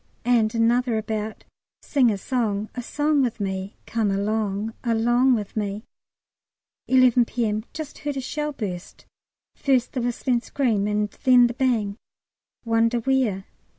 [0.25, 1.43] And another about
[1.83, 3.75] "Sing a song a song with me.
[3.85, 5.83] Come along along with me."
[6.87, 7.65] 11 P.M.
[7.71, 9.05] Just heard a shell burst,
[9.53, 11.97] first the whistling scream, and then the bang
[12.65, 13.45] wonder where?